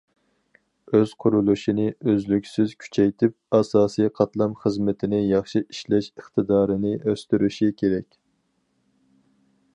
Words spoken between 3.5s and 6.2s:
ئاساسىي قاتلام خىزمىتىنى ياخشى ئىشلەش